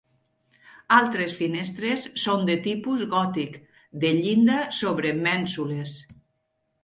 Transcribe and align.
Altres 0.95 1.33
finestres 1.41 2.05
són 2.21 2.47
de 2.47 2.55
tipus 2.63 3.03
gòtic 3.13 3.59
de 4.05 4.13
llinda 4.23 4.57
sobre 4.81 5.13
mènsules. 5.27 5.97